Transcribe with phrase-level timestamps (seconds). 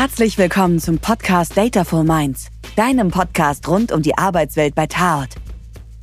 [0.00, 5.34] Herzlich willkommen zum Podcast Dataful Minds, deinem Podcast rund um die Arbeitswelt bei Taort.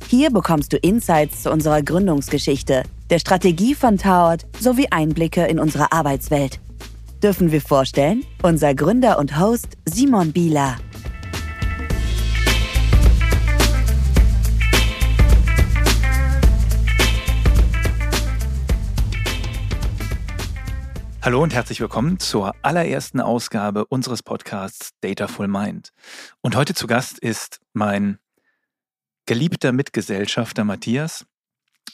[0.06, 5.90] Hier bekommst du Insights zu unserer Gründungsgeschichte, der Strategie von Taort sowie Einblicke in unsere
[5.90, 6.60] Arbeitswelt.
[7.24, 8.24] Dürfen wir vorstellen?
[8.40, 10.76] Unser Gründer und Host Simon Bieler.
[21.28, 25.92] Hallo und herzlich willkommen zur allerersten Ausgabe unseres Podcasts Dataful Mind.
[26.40, 28.18] Und heute zu Gast ist mein
[29.26, 31.26] geliebter Mitgesellschafter Matthias,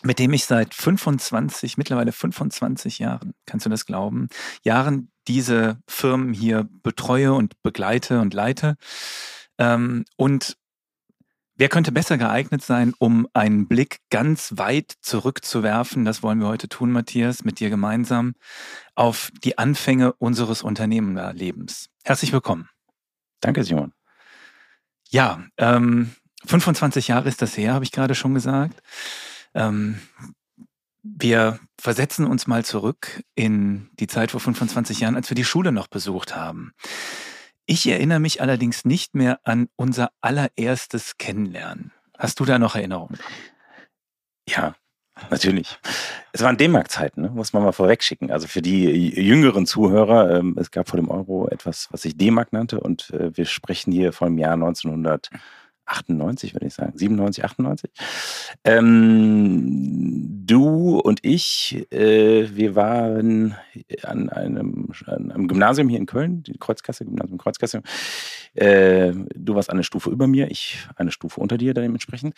[0.05, 4.29] mit dem ich seit 25, mittlerweile 25 Jahren, kannst du das glauben,
[4.63, 8.77] Jahren diese Firmen hier betreue und begleite und leite.
[9.59, 10.57] Ähm, und
[11.57, 16.69] Wer könnte besser geeignet sein, um einen Blick ganz weit zurückzuwerfen, das wollen wir heute
[16.69, 18.35] tun, Matthias, mit dir gemeinsam,
[18.97, 21.91] auf die Anfänge unseres Unternehmerlebens.
[22.03, 22.69] Herzlich willkommen.
[23.41, 23.93] Danke, Simon.
[25.11, 26.11] Ja, ähm,
[26.45, 28.83] 25 Jahre ist das her, habe ich gerade schon gesagt.
[29.55, 30.01] Ähm,
[31.05, 35.71] wir versetzen uns mal zurück in die Zeit vor 25 Jahren, als wir die Schule
[35.71, 36.73] noch besucht haben.
[37.67, 41.93] Ich erinnere mich allerdings nicht mehr an unser allererstes Kennenlernen.
[42.19, 43.19] Hast du da noch Erinnerungen?
[44.47, 44.75] Ja,
[45.31, 45.79] natürlich.
[46.33, 47.31] Es waren D-Mark-Zeiten, ne?
[47.31, 48.31] muss man mal vorwegschicken.
[48.31, 48.85] Also für die
[49.19, 53.35] jüngeren Zuhörer, ähm, es gab vor dem Euro etwas, was sich D-Mark nannte und äh,
[53.35, 55.31] wir sprechen hier vom Jahr 1900.
[55.87, 57.91] 98, würde ich sagen, 97, 98.
[58.65, 63.55] Ähm, du und ich, äh, wir waren
[64.03, 67.83] an einem, an einem, Gymnasium hier in Köln, die Kreuzkasse, Gymnasium Kreuzkasse.
[68.55, 72.35] Äh, du warst eine Stufe über mir, ich eine Stufe unter dir dementsprechend.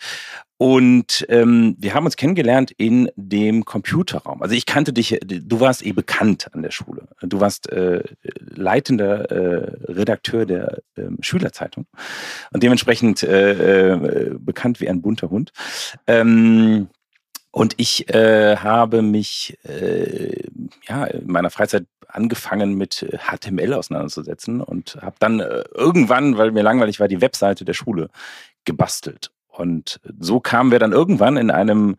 [0.57, 4.41] Und ähm, wir haben uns kennengelernt in dem Computerraum.
[4.41, 7.07] Also ich kannte dich, du warst eh bekannt an der Schule.
[7.21, 8.03] Du warst äh,
[8.39, 11.85] leitender äh, Redakteur der ähm, Schülerzeitung
[12.51, 15.51] und dementsprechend äh, äh, bekannt wie ein bunter Hund.
[16.05, 16.87] Ähm,
[17.51, 20.43] und ich äh, habe mich äh,
[20.87, 26.63] ja, in meiner Freizeit angefangen mit HTML auseinanderzusetzen und habe dann äh, irgendwann, weil mir
[26.63, 28.09] langweilig war, die Webseite der Schule
[28.65, 29.31] gebastelt.
[29.47, 31.97] Und so kamen wir dann irgendwann in einem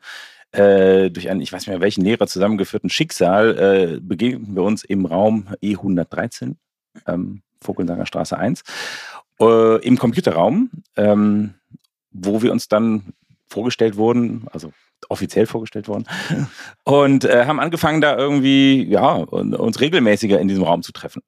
[0.52, 4.84] äh, durch einen, ich weiß nicht mehr welchen Lehrer zusammengeführten Schicksal, äh, begegneten wir uns
[4.84, 6.54] im Raum E113,
[7.06, 8.62] ähm, Vogelsanger Straße 1,
[9.40, 11.54] äh, im Computerraum, ähm,
[12.10, 13.12] wo wir uns dann
[13.48, 14.72] vorgestellt wurden, also
[15.08, 16.06] offiziell vorgestellt worden,
[16.84, 21.22] und äh, haben angefangen, da irgendwie, ja, uns regelmäßiger in diesem Raum zu treffen.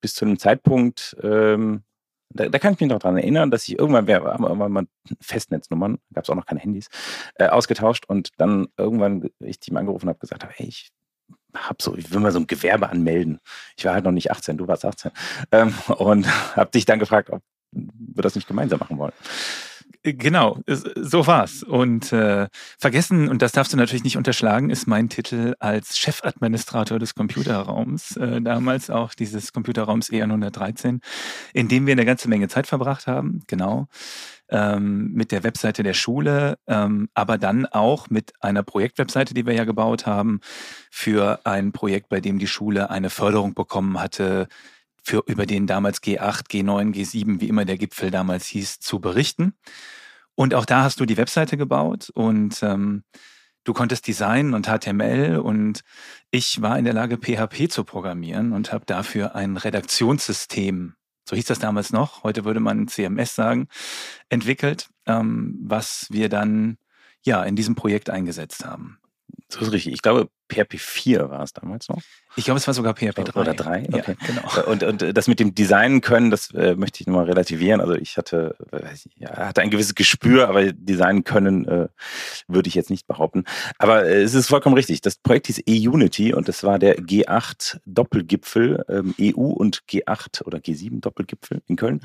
[0.00, 1.82] Bis zu einem Zeitpunkt, ähm,
[2.32, 4.86] da, da, kann ich mich noch daran erinnern, dass ich irgendwann, wir haben irgendwann mal
[5.20, 6.88] Festnetznummern, gab es auch noch keine Handys,
[7.34, 10.90] äh, ausgetauscht und dann irgendwann ich Team angerufen habe, gesagt habe, hey, ich
[11.54, 13.40] hab so, ich will mal so ein Gewerbe anmelden.
[13.76, 15.10] Ich war halt noch nicht 18, du warst 18.
[15.52, 19.12] Ähm, und habe dich dann gefragt, ob wir das nicht gemeinsam machen wollen.
[20.02, 21.62] Genau, so war's.
[21.62, 26.98] Und äh, vergessen, und das darfst du natürlich nicht unterschlagen, ist mein Titel als Chefadministrator
[26.98, 31.00] des Computerraums, äh, damals auch dieses Computerraums E113,
[31.52, 33.88] in dem wir eine ganze Menge Zeit verbracht haben, genau,
[34.50, 39.54] ähm, mit der Webseite der Schule, ähm, aber dann auch mit einer Projektwebseite, die wir
[39.54, 40.40] ja gebaut haben,
[40.90, 44.48] für ein Projekt, bei dem die Schule eine Förderung bekommen hatte,
[45.02, 49.54] für, über den damals G8, G9, G7, wie immer der Gipfel damals hieß, zu berichten.
[50.34, 53.04] Und auch da hast du die Webseite gebaut und ähm,
[53.64, 55.82] du konntest Design und HTML und
[56.30, 60.94] ich war in der Lage, PHP zu programmieren und habe dafür ein Redaktionssystem,
[61.30, 63.68] so hieß das damals noch, heute würde man CMS sagen,
[64.30, 66.76] entwickelt, ähm, was wir dann
[67.22, 68.98] ja in diesem Projekt eingesetzt haben.
[69.48, 69.92] So ist richtig.
[69.92, 72.02] Ich glaube, PHP 4 war es damals noch.
[72.36, 73.40] Ich glaube, es war sogar PHP 3.
[73.40, 74.16] Oder 3, okay.
[74.20, 74.42] Ja, genau.
[74.56, 77.80] Äh, und, und das mit dem Designen können, das äh, möchte ich nochmal relativieren.
[77.80, 78.82] Also ich hatte, äh,
[79.16, 81.88] ja, hatte ein gewisses Gespür, aber Designen können äh,
[82.46, 83.44] würde ich jetzt nicht behaupten.
[83.78, 85.00] Aber äh, es ist vollkommen richtig.
[85.00, 90.58] Das Projekt hieß E-Unity und das war der G8 Doppelgipfel, ähm, EU und G8 oder
[90.58, 92.00] G7 Doppelgipfel in Köln.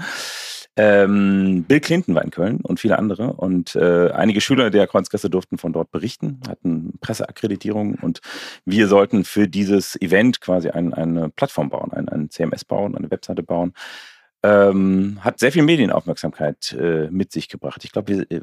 [0.78, 3.34] Ähm, Bill Clinton war in Köln und viele andere.
[3.34, 8.20] Und äh, einige Schüler der Kreuzgasse durften von dort berichten, hatten Presseakkreditierung und
[8.66, 13.12] wir sollten für dieses Event quasi ein, eine Plattform bauen, ein, ein CMS bauen, eine
[13.12, 13.74] Webseite bauen.
[14.44, 17.84] Ähm, hat sehr viel Medienaufmerksamkeit äh, mit sich gebracht.
[17.84, 18.42] Ich glaube, äh,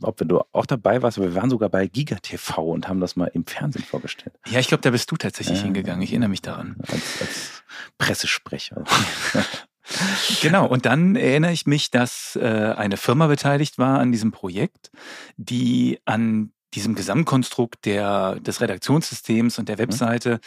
[0.00, 3.26] ob du auch dabei warst, aber wir waren sogar bei GigaTV und haben das mal
[3.26, 4.38] im Fernsehen vorgestellt.
[4.46, 6.02] Ja, ich glaube, da bist du tatsächlich äh, hingegangen.
[6.02, 6.76] Ich erinnere mich daran.
[6.86, 7.64] Als, als
[7.98, 8.84] Pressesprecher.
[10.40, 14.90] Genau, und dann erinnere ich mich, dass äh, eine Firma beteiligt war an diesem Projekt,
[15.36, 19.80] die an diesem Gesamtkonstrukt der, des Redaktionssystems und der mhm.
[19.80, 20.40] Webseite,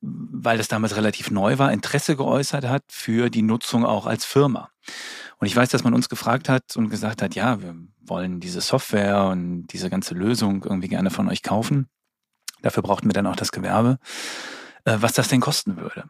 [0.00, 4.70] weil das damals relativ neu war, Interesse geäußert hat für die Nutzung auch als Firma.
[5.38, 8.60] Und ich weiß, dass man uns gefragt hat und gesagt hat, ja, wir wollen diese
[8.60, 11.88] Software und diese ganze Lösung irgendwie gerne von euch kaufen.
[12.62, 13.98] Dafür brauchten wir dann auch das Gewerbe.
[14.86, 16.04] Äh, was das denn kosten würde.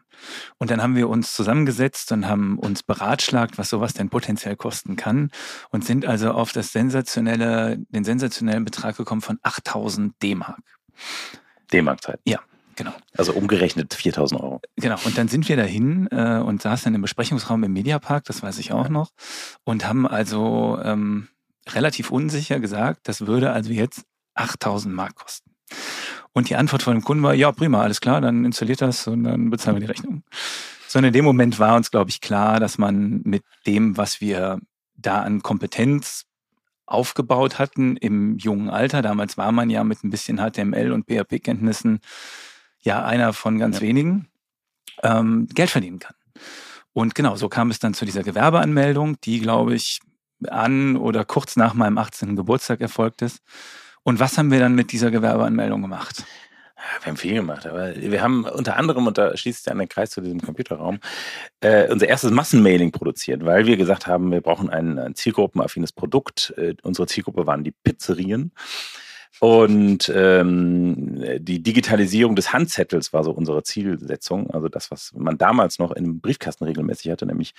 [0.59, 4.95] Und dann haben wir uns zusammengesetzt und haben uns beratschlagt, was sowas denn potenziell kosten
[4.95, 5.31] kann
[5.71, 10.61] und sind also auf das sensationelle, den sensationellen Betrag gekommen von 8000 D-Mark.
[11.73, 12.19] D-Mark-Zeit?
[12.25, 12.39] Ja.
[12.75, 12.93] Genau.
[13.17, 14.61] Also umgerechnet 4000 Euro.
[14.75, 14.97] Genau.
[15.03, 18.71] Und dann sind wir dahin äh, und saßen im Besprechungsraum im Mediapark, das weiß ich
[18.71, 19.09] auch noch,
[19.63, 21.27] und haben also ähm,
[21.67, 24.03] relativ unsicher gesagt, das würde also jetzt
[24.35, 25.55] 8000 Mark kosten.
[26.37, 29.23] Und die Antwort von dem Kunden war, ja, prima, alles klar, dann installiert das und
[29.23, 30.21] dann bezahlen wir die Rechnung.
[30.87, 34.59] Sondern in dem Moment war uns, glaube ich, klar, dass man mit dem, was wir
[34.95, 36.27] da an Kompetenz
[36.85, 42.01] aufgebaut hatten im jungen Alter, damals war man ja mit ein bisschen HTML und PHP-Kenntnissen
[42.81, 43.87] ja einer von ganz ja.
[43.87, 44.27] wenigen,
[45.01, 46.15] ähm, Geld verdienen kann.
[46.93, 50.01] Und genau, so kam es dann zu dieser Gewerbeanmeldung, die, glaube ich,
[50.47, 52.35] an oder kurz nach meinem 18.
[52.35, 53.41] Geburtstag erfolgt ist.
[54.07, 56.23] Und was haben wir dann mit dieser Gewerbeanmeldung gemacht?
[57.01, 60.11] Wir haben viel gemacht, aber wir haben unter anderem, und da schließt sich den Kreis
[60.11, 60.99] zu diesem Computerraum,
[61.59, 66.53] äh, unser erstes Massenmailing produziert, weil wir gesagt haben, wir brauchen ein, ein zielgruppenaffines Produkt.
[66.55, 68.53] Äh, unsere Zielgruppe waren die Pizzerien.
[69.41, 74.49] Und ähm, die Digitalisierung des Handzettels war so unsere Zielsetzung.
[74.51, 77.53] Also das, was man damals noch im Briefkasten regelmäßig hatte, nämlich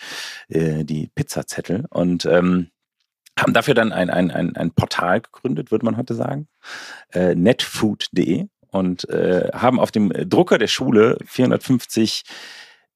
[0.48, 1.84] äh, die Pizzazettel.
[1.90, 2.68] Und ähm,
[3.43, 6.49] haben dafür dann ein, ein, ein, ein Portal gegründet, würde man heute sagen,
[7.12, 12.25] äh, netfood.de und äh, haben auf dem Drucker der Schule 450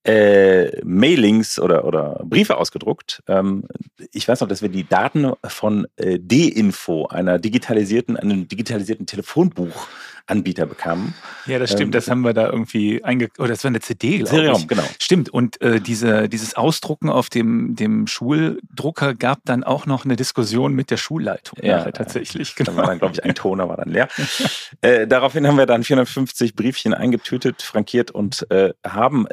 [0.04, 3.22] äh, Mailings oder, oder Briefe ausgedruckt.
[3.28, 3.64] Ähm,
[4.12, 10.66] ich weiß noch, dass wir die Daten von äh, D-Info, einer digitalisierten, einem digitalisierten Telefonbuchanbieter
[10.66, 11.14] bekamen.
[11.46, 11.88] Ja, das stimmt.
[11.88, 13.28] Ähm, das haben wir da irgendwie einge...
[13.38, 14.66] Oder das war eine CD, glaube ich.
[14.66, 14.82] genau.
[14.98, 15.28] Stimmt.
[15.28, 20.74] Und äh, diese, dieses Ausdrucken auf dem, dem Schuldrucker gab dann auch noch eine Diskussion
[20.74, 21.60] mit der Schulleitung.
[21.62, 22.56] Ja, tatsächlich.
[22.56, 22.72] Genau.
[22.72, 24.08] Da war dann, glaube ich, ein Toner war dann leer.
[24.80, 29.28] äh, daraufhin haben wir dann 450 Briefchen eingetütet, frankiert und äh, haben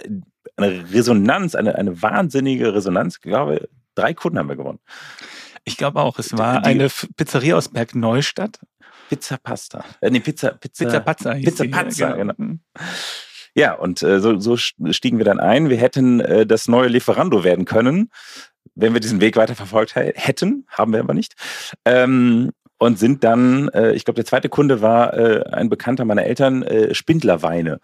[0.64, 3.16] eine Resonanz, eine, eine wahnsinnige Resonanz.
[3.16, 4.80] Ich glaube, drei Kunden haben wir gewonnen.
[5.66, 8.60] Ich glaube auch, es war die, eine Pizzeria aus Bergneustadt.
[9.10, 9.84] Pizza Pasta.
[10.02, 11.34] Äh, nee, Pizza, Pizza, Pizza Pazza.
[11.34, 12.34] Pizza Pazza, genau.
[12.34, 12.60] genau.
[13.56, 15.70] Ja, und äh, so, so stiegen wir dann ein.
[15.70, 18.12] Wir hätten äh, das neue Lieferando werden können,
[18.76, 20.66] wenn wir diesen Weg weiterverfolgt hätten.
[20.70, 21.34] Haben wir aber nicht.
[21.86, 26.24] Ähm, und sind dann, äh, ich glaube, der zweite Kunde war äh, ein Bekannter meiner
[26.24, 27.80] Eltern, äh, Spindlerweine.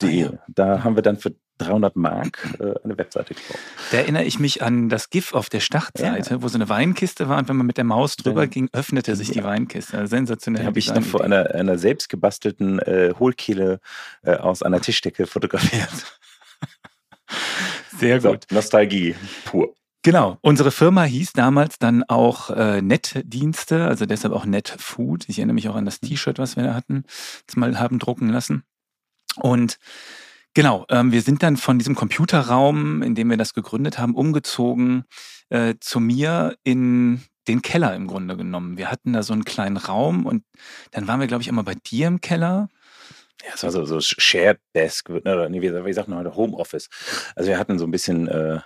[0.00, 0.38] Die, ah.
[0.48, 3.58] Da haben wir dann für 300 Mark äh, eine Webseite gebaut.
[3.90, 6.42] Da erinnere ich mich an das GIF auf der Startseite, ja.
[6.42, 8.46] wo so eine Weinkiste war und wenn man mit der Maus drüber ja.
[8.46, 9.98] ging, öffnete sich die Weinkiste.
[9.98, 10.62] Also sensationell.
[10.62, 13.80] Da habe ich noch vor einer, einer selbstgebastelten äh, Hohlkehle
[14.22, 15.90] äh, aus einer Tischdecke fotografiert.
[17.98, 18.46] Sehr gut.
[18.48, 19.14] So, Nostalgie
[19.44, 19.74] pur.
[20.02, 20.38] Genau.
[20.40, 25.28] Unsere Firma hieß damals dann auch äh, Netdienste, also deshalb auch Netfood.
[25.28, 26.08] Ich erinnere mich auch an das mhm.
[26.08, 27.04] T-Shirt, was wir da hatten,
[27.46, 28.62] das mal haben drucken lassen.
[29.36, 29.78] Und
[30.58, 35.04] Genau, ähm, wir sind dann von diesem Computerraum, in dem wir das gegründet haben, umgezogen
[35.50, 38.76] äh, zu mir in den Keller im Grunde genommen.
[38.76, 40.42] Wir hatten da so einen kleinen Raum und
[40.90, 42.68] dann waren wir, glaube ich, immer bei dir im Keller.
[43.44, 46.34] Ja, es war so, so Shared Desk, ne, oder nee, wie, wie sagt man heute,
[46.34, 46.88] Homeoffice.
[47.36, 48.58] Also wir hatten so ein bisschen äh,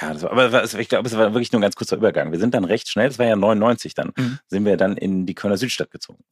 [0.00, 2.30] ja, das war, aber ich glaube, es war wirklich nur ein ganz kurzer Übergang.
[2.30, 4.38] Wir sind dann recht schnell, das war ja 99 dann, mhm.
[4.46, 6.22] sind wir dann in die Kölner Südstadt gezogen.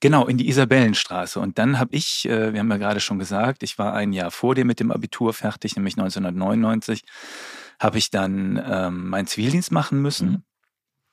[0.00, 1.40] Genau, in die Isabellenstraße.
[1.40, 4.30] Und dann habe ich, äh, wir haben ja gerade schon gesagt, ich war ein Jahr
[4.30, 7.02] vor dir mit dem Abitur fertig, nämlich 1999,
[7.80, 10.30] habe ich dann ähm, meinen Zivildienst machen müssen.
[10.30, 10.42] Mhm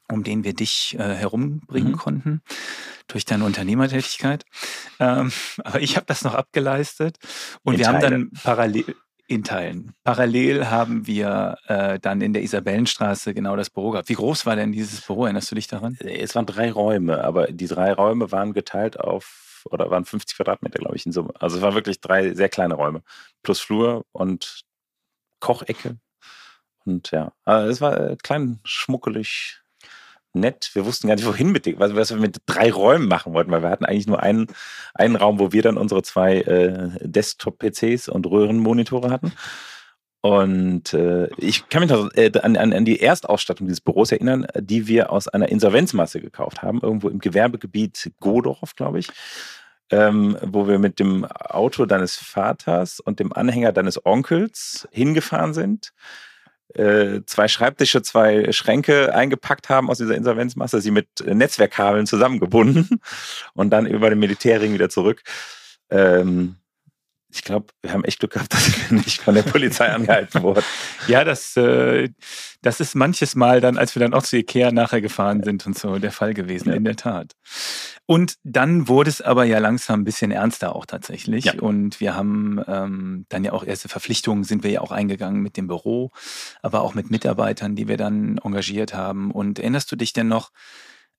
[0.07, 1.97] um den wir dich äh, herumbringen mhm.
[1.97, 2.41] konnten
[3.07, 4.45] durch deine Unternehmertätigkeit.
[4.99, 5.31] Ähm,
[5.63, 7.17] aber ich habe das noch abgeleistet
[7.63, 7.95] und in wir Teile.
[7.95, 8.95] haben dann parallel
[9.27, 9.93] in Teilen.
[10.03, 14.09] Parallel haben wir äh, dann in der Isabellenstraße genau das Büro gehabt.
[14.09, 15.25] Wie groß war denn dieses Büro?
[15.25, 15.97] Erinnerst du dich daran?
[16.01, 20.37] Äh, es waren drei Räume, aber die drei Räume waren geteilt auf, oder waren 50
[20.37, 21.33] Quadratmeter, glaube ich, in Summe.
[21.39, 23.01] Also es waren wirklich drei sehr kleine Räume.
[23.41, 24.63] Plus Flur und
[25.39, 25.97] Kochecke.
[26.85, 29.61] Und ja, also es war äh, klein, schmuckelig,
[30.35, 30.69] nett.
[30.73, 33.63] Wir wussten gar nicht, wohin mit dem, was wir mit drei Räumen machen wollten, weil
[33.63, 34.47] wir hatten eigentlich nur einen,
[34.93, 39.31] einen Raum, wo wir dann unsere zwei äh, Desktop-PCs und Röhrenmonitore hatten.
[40.21, 44.47] Und äh, ich kann mich noch äh, an, an, an die Erstausstattung dieses Büros erinnern,
[44.59, 49.09] die wir aus einer Insolvenzmasse gekauft haben, irgendwo im Gewerbegebiet Godorf, glaube ich.
[49.91, 55.93] Ähm, wo wir mit dem Auto deines Vaters und dem Anhänger deines Onkels hingefahren sind
[57.25, 63.01] zwei Schreibtische, zwei Schränke eingepackt haben aus dieser Insolvenzmasse, sie mit Netzwerkkabeln zusammengebunden
[63.53, 65.21] und dann über den Militärring wieder zurück.
[65.89, 66.55] Ähm,
[67.35, 70.63] ich glaube, wir haben echt Glück gehabt, dass wir nicht von der Polizei angehalten wurden.
[71.07, 72.09] Ja, das, äh,
[72.61, 75.77] das ist manches Mal dann, als wir dann auch zu Ikea nachher gefahren sind und
[75.77, 76.75] so, der Fall gewesen, ja.
[76.75, 77.33] in der Tat.
[78.05, 81.45] Und dann wurde es aber ja langsam ein bisschen ernster auch tatsächlich.
[81.45, 81.59] Ja.
[81.59, 85.57] Und wir haben ähm, dann ja auch erste Verpflichtungen, sind wir ja auch eingegangen mit
[85.57, 86.11] dem Büro,
[86.61, 89.31] aber auch mit Mitarbeitern, die wir dann engagiert haben.
[89.31, 90.51] Und erinnerst du dich denn noch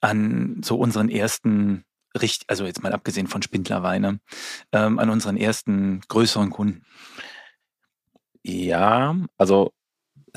[0.00, 1.85] an so unseren ersten
[2.49, 4.20] also jetzt mal abgesehen von Spindlerweine,
[4.73, 6.85] ähm, an unseren ersten größeren Kunden?
[8.42, 9.73] Ja, also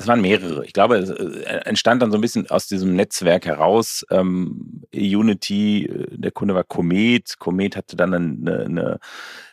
[0.00, 0.64] es waren mehrere.
[0.64, 4.04] Ich glaube, es äh, entstand dann so ein bisschen aus diesem Netzwerk heraus.
[4.10, 7.38] Ähm, Unity, äh, der Kunde war Comet.
[7.38, 8.98] Comet hatte dann eine, eine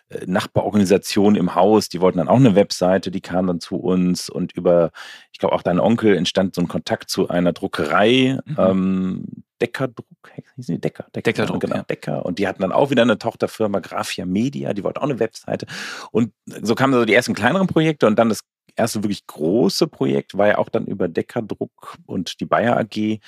[0.10, 4.30] äh, Nachbarorganisation im Haus, die wollten dann auch eine Webseite, die kam dann zu uns
[4.30, 4.92] und über,
[5.32, 8.56] ich glaube auch dein Onkel entstand so ein Kontakt zu einer Druckerei, mhm.
[8.58, 9.26] ähm,
[9.62, 10.06] Deckerdruck,
[10.56, 11.06] hießen die Decker?
[11.16, 11.84] Decker Deckerdruck, genau, ja.
[11.84, 12.26] Decker.
[12.26, 15.66] Und die hatten dann auch wieder eine Tochterfirma, Graphia Media, die wollte auch eine Webseite.
[16.12, 18.42] Und so kamen so die ersten kleineren Projekte und dann das
[18.76, 23.20] erste wirklich große Projekt war ja auch dann über Deckerdruck und die Bayer AG,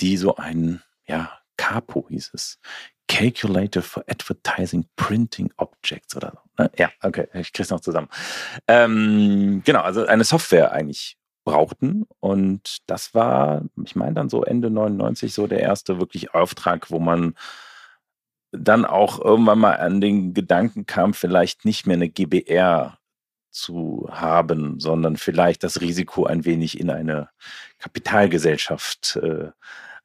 [0.00, 2.58] die so ein, ja, Capo hieß es.
[3.08, 6.62] Calculator for Advertising Printing Objects oder so.
[6.62, 6.70] Ne?
[6.76, 8.08] Ja, okay, ich krieg's noch zusammen.
[8.66, 12.06] Ähm, genau, also eine Software eigentlich brauchten.
[12.20, 16.98] Und das war, ich meine dann so Ende 99 so der erste wirklich Auftrag, wo
[16.98, 17.34] man
[18.52, 22.98] dann auch irgendwann mal an den Gedanken kam, vielleicht nicht mehr eine GBR
[23.50, 27.30] zu haben, sondern vielleicht das Risiko ein wenig in eine
[27.78, 29.50] Kapitalgesellschaft äh,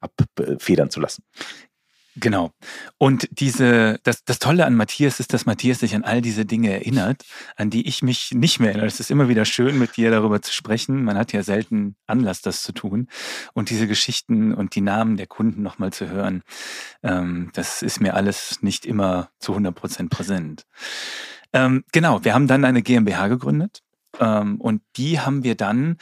[0.00, 1.22] abfedern zu lassen.
[2.16, 2.50] Genau.
[2.98, 6.70] Und diese, das, das Tolle an Matthias ist, dass Matthias sich an all diese Dinge
[6.70, 7.24] erinnert,
[7.56, 8.86] an die ich mich nicht mehr erinnere.
[8.86, 11.04] Es ist immer wieder schön, mit dir darüber zu sprechen.
[11.04, 13.08] Man hat ja selten Anlass, das zu tun.
[13.54, 16.42] Und diese Geschichten und die Namen der Kunden nochmal zu hören,
[17.02, 20.66] ähm, das ist mir alles nicht immer zu 100 Prozent präsent.
[21.54, 23.82] Ähm, genau, wir haben dann eine GmbH gegründet.
[24.20, 25.96] Ähm, und die haben wir dann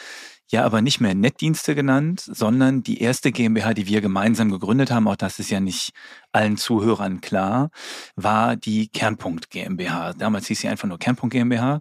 [0.51, 5.07] ja aber nicht mehr Netdienste genannt, sondern die erste GmbH, die wir gemeinsam gegründet haben,
[5.09, 5.93] auch das ist ja nicht
[6.33, 7.71] allen Zuhörern klar,
[8.17, 10.13] war die Kernpunkt GmbH.
[10.15, 11.81] Damals hieß sie einfach nur Kernpunkt GmbH.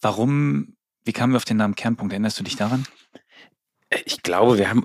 [0.00, 2.12] Warum, wie kamen wir auf den Namen Kernpunkt?
[2.12, 2.86] Erinnerst du dich daran?
[4.04, 4.84] Ich glaube, wir haben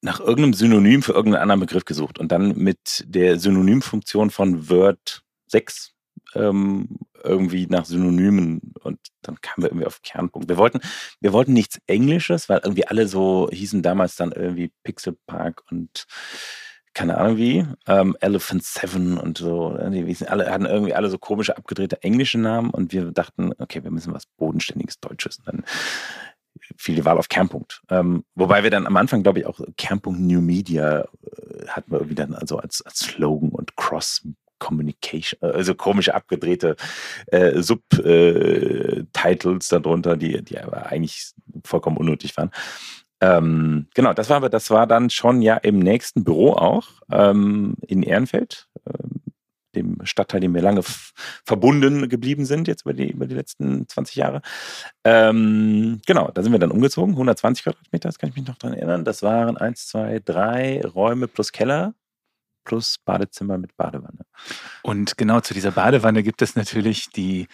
[0.00, 5.22] nach irgendeinem Synonym für irgendeinen anderen Begriff gesucht und dann mit der Synonymfunktion von Word
[5.46, 5.92] 6
[6.34, 10.48] ähm, irgendwie nach Synonymen und dann kamen wir irgendwie auf Kernpunkt.
[10.48, 10.80] Wir wollten,
[11.20, 16.06] wir wollten nichts Englisches, weil irgendwie alle so hießen damals dann irgendwie Pixel Park und
[16.94, 19.76] keine Ahnung wie, ähm, Elephant Seven und so.
[19.90, 23.90] Die alle, hatten irgendwie alle so komische, abgedrehte englische Namen und wir dachten, okay, wir
[23.90, 25.38] müssen was Bodenständiges Deutsches.
[25.38, 25.64] Und dann
[26.76, 27.82] fiel die Wahl auf Kernpunkt.
[27.88, 31.98] Ähm, wobei wir dann am Anfang, glaube ich, auch Kernpunkt New Media äh, hatten wir
[31.98, 34.26] irgendwie dann also als, als Slogan und Cross
[34.62, 36.76] Communication, äh, also komische abgedrehte
[37.26, 39.08] äh, Subtitles
[39.68, 41.32] darunter, die, die aber eigentlich
[41.64, 42.50] vollkommen unnötig waren.
[43.20, 47.74] Ähm, genau, das war aber, das war dann schon ja im nächsten Büro auch ähm,
[47.86, 49.20] in Ehrenfeld, ähm,
[49.74, 50.82] dem Stadtteil, dem wir lange
[51.44, 54.42] verbunden geblieben sind, jetzt über die, über die letzten 20 Jahre.
[55.04, 58.76] Ähm, genau, da sind wir dann umgezogen, 120 Quadratmeter, das kann ich mich noch daran
[58.76, 59.04] erinnern.
[59.04, 61.94] Das waren eins, zwei, drei Räume plus Keller
[62.64, 64.24] plus Badezimmer mit Badewanne.
[64.82, 67.46] Und genau zu dieser Badewanne gibt es natürlich die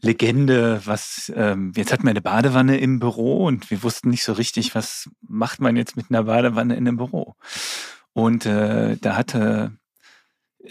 [0.00, 4.32] Legende, was ähm, jetzt hatten wir eine Badewanne im Büro und wir wussten nicht so
[4.32, 7.34] richtig, was macht man jetzt mit einer Badewanne in einem Büro.
[8.12, 9.72] Und äh, da hatte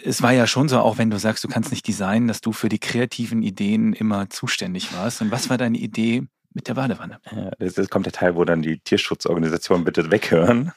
[0.03, 2.51] es war ja schon so, auch wenn du sagst, du kannst nicht designen, dass du
[2.51, 5.21] für die kreativen Ideen immer zuständig warst.
[5.21, 7.19] Und was war deine Idee mit der Badewanne?
[7.31, 10.71] Ja, das, das kommt der Teil, wo dann die Tierschutzorganisationen bitte weghören.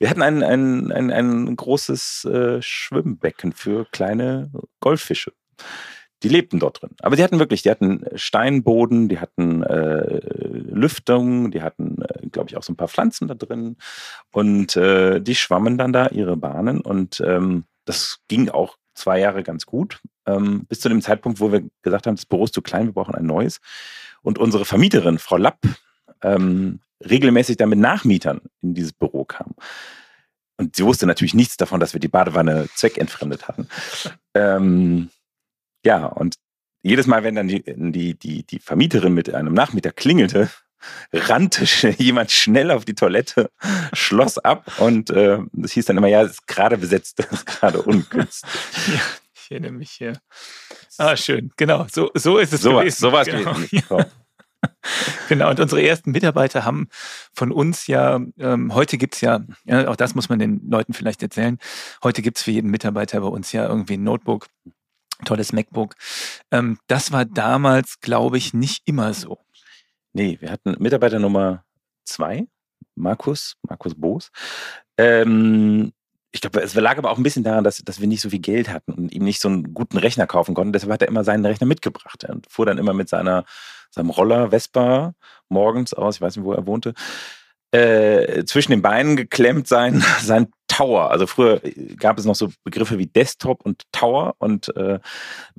[0.00, 5.34] Wir hatten ein, ein, ein, ein großes äh, Schwimmbecken für kleine Goldfische.
[6.22, 6.92] Die lebten dort drin.
[7.02, 12.48] Aber die hatten wirklich, die hatten Steinboden, die hatten äh, Lüftung, die hatten, äh, glaube
[12.48, 13.76] ich, auch so ein paar Pflanzen da drin.
[14.32, 16.80] Und äh, die schwammen dann da ihre Bahnen.
[16.80, 20.00] Und ähm, das ging auch zwei Jahre ganz gut.
[20.24, 22.94] Ähm, bis zu dem Zeitpunkt, wo wir gesagt haben, das Büro ist zu klein, wir
[22.94, 23.60] brauchen ein neues.
[24.22, 25.60] Und unsere Vermieterin, Frau Lapp,
[26.22, 29.54] ähm, regelmäßig dann mit Nachmietern in dieses Büro kam.
[30.56, 33.68] Und sie wusste natürlich nichts davon, dass wir die Badewanne zweckentfremdet hatten.
[34.34, 35.10] Ähm,
[35.84, 36.36] ja, und
[36.82, 40.50] jedes Mal, wenn dann die, die, die, die Vermieterin mit einem Nachmieter klingelte,
[41.12, 41.64] rannte
[41.98, 43.50] jemand schnell auf die Toilette,
[43.92, 47.46] schloss ab und äh, das hieß dann immer, ja, es ist gerade besetzt, es ist
[47.46, 48.50] gerade ungünstig.
[48.88, 49.00] Ja,
[49.34, 50.20] ich erinnere mich hier.
[50.98, 52.98] Ah, schön, genau, so, so ist es so gewesen.
[52.98, 53.54] So war es genau.
[53.54, 53.82] gewesen.
[53.88, 54.04] So.
[55.28, 56.88] genau, und unsere ersten Mitarbeiter haben
[57.32, 61.22] von uns ja, ähm, heute gibt's ja, ja, auch das muss man den Leuten vielleicht
[61.22, 61.58] erzählen,
[62.02, 64.48] heute gibt's für jeden Mitarbeiter bei uns ja irgendwie ein Notebook,
[65.24, 65.94] tolles MacBook.
[66.50, 69.38] Ähm, das war damals, glaube ich, nicht immer so.
[70.12, 71.64] Nee, wir hatten Mitarbeiter Nummer
[72.04, 72.46] zwei,
[72.94, 74.30] Markus, Markus Boos.
[74.98, 75.92] Ähm,
[76.32, 78.38] ich glaube, es lag aber auch ein bisschen daran, dass, dass wir nicht so viel
[78.38, 80.72] Geld hatten und ihm nicht so einen guten Rechner kaufen konnten.
[80.72, 83.44] Deshalb hat er immer seinen Rechner mitgebracht und fuhr dann immer mit seiner,
[83.90, 85.14] seinem Roller Vespa
[85.48, 86.94] morgens aus, ich weiß nicht, wo er wohnte,
[87.72, 91.10] äh, zwischen den Beinen geklemmt sein, sein Tower.
[91.10, 91.60] Also früher
[91.98, 95.00] gab es noch so Begriffe wie Desktop und Tower und, äh,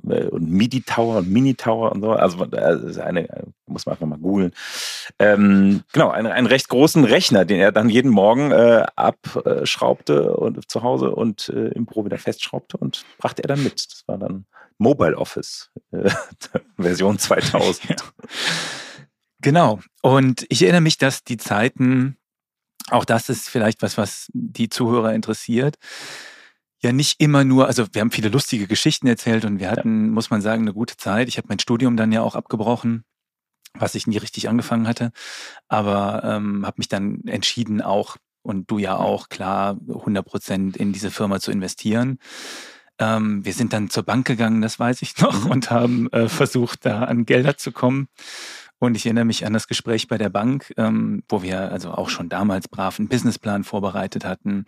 [0.02, 2.12] und MIDI-Tower und Mini-Tower und so.
[2.12, 3.28] Also das eine,
[3.66, 4.52] muss man einfach mal googeln.
[5.18, 10.70] Ähm, genau, einen, einen recht großen Rechner, den er dann jeden Morgen äh, abschraubte und
[10.70, 13.84] zu Hause und äh, im Büro wieder festschraubte und brachte er dann mit.
[13.92, 14.46] Das war dann
[14.78, 16.08] Mobile Office äh,
[16.78, 17.90] Version 2000.
[17.90, 17.96] Ja.
[19.42, 19.80] Genau.
[20.00, 22.16] Und ich erinnere mich, dass die Zeiten,
[22.92, 25.76] auch das ist vielleicht was, was die Zuhörer interessiert,
[26.82, 30.12] ja nicht immer nur, also wir haben viele lustige Geschichten erzählt und wir hatten, ja.
[30.12, 31.28] muss man sagen, eine gute Zeit.
[31.28, 33.04] Ich habe mein Studium dann ja auch abgebrochen,
[33.74, 35.12] was ich nie richtig angefangen hatte,
[35.68, 40.92] aber ähm, habe mich dann entschieden, auch und du ja auch klar 100 Prozent in
[40.92, 42.18] diese Firma zu investieren.
[42.98, 45.50] Ähm, wir sind dann zur Bank gegangen, das weiß ich noch, mhm.
[45.50, 48.08] und haben äh, versucht, da an Gelder zu kommen.
[48.82, 52.08] Und ich erinnere mich an das Gespräch bei der Bank, ähm, wo wir also auch
[52.08, 54.66] schon damals brav einen Businessplan vorbereitet hatten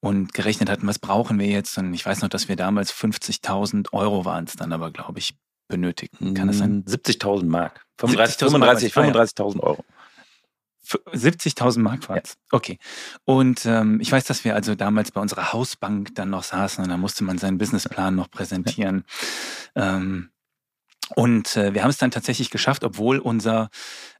[0.00, 1.76] und gerechnet hatten, was brauchen wir jetzt.
[1.76, 5.36] Und ich weiß noch, dass wir damals 50.000 Euro waren es dann aber, glaube ich,
[5.68, 6.32] benötigten.
[6.32, 6.86] Kann das sein?
[6.86, 7.84] 70.000 Mark.
[7.98, 8.96] 35.000 35,
[9.60, 9.84] Euro.
[11.12, 12.30] 70.000 Mark war es.
[12.30, 12.56] Ja.
[12.56, 12.78] Okay.
[13.26, 16.88] Und ähm, ich weiß, dass wir also damals bei unserer Hausbank dann noch saßen und
[16.88, 19.04] da musste man seinen Businessplan noch präsentieren.
[19.76, 19.98] Ja.
[19.98, 20.30] Ähm,
[21.16, 23.68] und äh, wir haben es dann tatsächlich geschafft, obwohl unser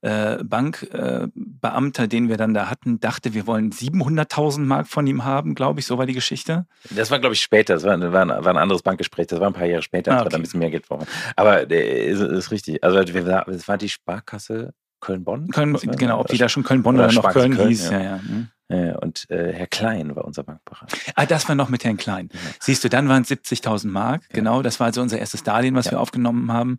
[0.02, 5.24] äh, Bankbeamter, äh, den wir dann da hatten, dachte, wir wollen 700.000 Mark von ihm
[5.24, 5.86] haben, glaube ich.
[5.86, 6.66] So war die Geschichte.
[6.90, 7.74] Das war, glaube ich, später.
[7.74, 9.28] Das war, war, ein, war, ein, anderes Bankgespräch.
[9.28, 10.30] Das war ein paar Jahre später, ah, okay.
[10.30, 11.06] dann ein bisschen mehr Geld brauchen.
[11.36, 12.82] Aber äh, ist, ist richtig.
[12.82, 15.48] Also es war die Sparkasse Köln-Bonn?
[15.48, 17.90] Köln, genau, ob die da schon Köln-Bonn oder, oder, noch Köln, Köln hieß.
[17.90, 17.98] Ja.
[17.98, 18.20] Ja, ja.
[18.22, 18.48] Hm.
[18.70, 20.96] Und äh, Herr Klein war unser Bankberater.
[21.16, 22.28] Ah, das war noch mit Herrn Klein.
[22.32, 22.38] Ja.
[22.60, 24.22] Siehst du, dann waren es 70.000 Mark.
[24.22, 24.28] Ja.
[24.34, 25.92] Genau, das war also unser erstes Darlehen, was ja.
[25.92, 26.78] wir aufgenommen haben.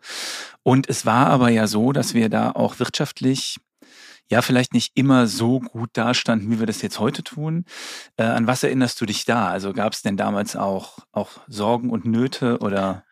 [0.63, 3.57] Und es war aber ja so, dass wir da auch wirtschaftlich
[4.29, 7.65] ja vielleicht nicht immer so gut dastanden, wie wir das jetzt heute tun.
[8.15, 9.49] Äh, an was erinnerst du dich da?
[9.49, 13.03] Also gab es denn damals auch, auch Sorgen und Nöte oder?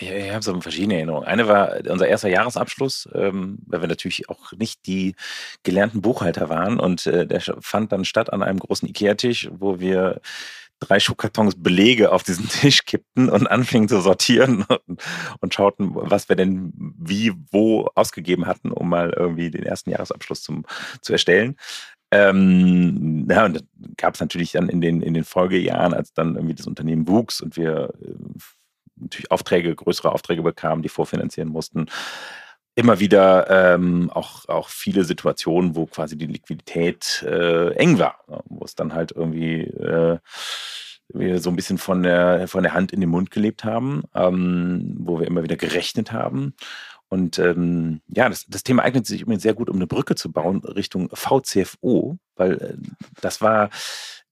[0.00, 1.26] Ja, ich habe so verschiedene Erinnerungen.
[1.26, 5.14] Eine war unser erster Jahresabschluss, ähm, weil wir natürlich auch nicht die
[5.62, 6.78] gelernten Buchhalter waren.
[6.78, 10.20] Und äh, der fand dann statt an einem großen Ikea-Tisch, wo wir
[10.80, 15.02] drei Schuhkartons Belege auf diesen Tisch kippten und anfingen zu sortieren und,
[15.40, 20.42] und, schauten, was wir denn wie, wo ausgegeben hatten, um mal irgendwie den ersten Jahresabschluss
[20.42, 20.66] zum,
[21.00, 21.56] zu erstellen.
[22.12, 23.64] Ähm, ja, und das
[23.96, 27.40] gab es natürlich dann in den, in den Folgejahren, als dann irgendwie das Unternehmen wuchs
[27.40, 28.14] und wir äh,
[28.96, 31.86] natürlich Aufträge, größere Aufträge bekamen, die vorfinanzieren mussten.
[32.74, 38.40] Immer wieder ähm, auch, auch viele Situationen, wo quasi die Liquidität äh, eng war, ne?
[38.46, 40.18] wo es dann halt irgendwie äh,
[41.08, 44.96] wir so ein bisschen von der, von der Hand in den Mund gelebt haben, ähm,
[44.98, 46.54] wo wir immer wieder gerechnet haben.
[47.08, 50.32] Und ähm, ja, das, das Thema eignet sich übrigens sehr gut, um eine Brücke zu
[50.32, 52.74] bauen Richtung VCFO, weil äh,
[53.20, 53.70] das war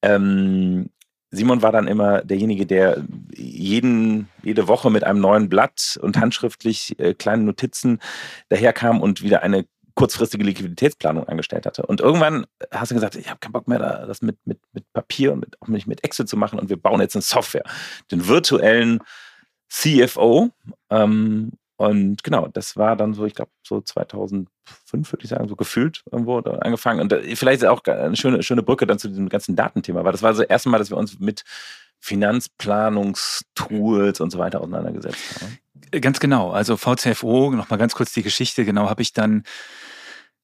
[0.02, 0.90] ähm,
[1.34, 6.98] Simon war dann immer derjenige, der jeden, jede Woche mit einem neuen Blatt und handschriftlich
[6.98, 8.00] äh, kleinen Notizen
[8.48, 11.86] daherkam und wieder eine kurzfristige Liquiditätsplanung angestellt hatte.
[11.86, 15.32] Und irgendwann hast du gesagt, ich habe keinen Bock mehr, das mit, mit, mit Papier
[15.32, 17.64] und mit, auch nicht mit Excel zu machen und wir bauen jetzt eine Software,
[18.10, 19.00] den virtuellen
[19.68, 20.50] CFO.
[20.90, 21.52] Ähm,
[21.88, 26.02] und genau, das war dann so, ich glaube, so 2005, würde ich sagen, so gefühlt
[26.10, 27.00] irgendwo angefangen.
[27.00, 30.22] Und vielleicht ist auch eine schöne, schöne Brücke dann zu diesem ganzen Datenthema, weil das
[30.22, 31.44] war so das erste Mal, dass wir uns mit
[32.00, 35.58] Finanzplanungstools und so weiter auseinandergesetzt haben.
[36.00, 36.50] Ganz genau.
[36.50, 39.44] Also VCFO, nochmal ganz kurz die Geschichte, genau, habe ich dann